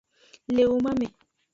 [0.47, 1.07] Le woman me.